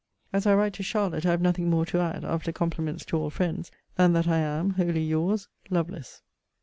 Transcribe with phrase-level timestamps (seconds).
[0.33, 3.29] As I write to Charlotte I have nothing more to add, after compliments to all
[3.29, 6.23] friends, than that I am Wholly your's, LOVELACE.